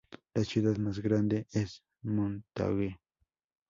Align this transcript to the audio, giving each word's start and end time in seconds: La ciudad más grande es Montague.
La 0.33 0.43
ciudad 0.43 0.75
más 0.77 0.97
grande 0.97 1.45
es 1.51 1.83
Montague. 2.01 2.99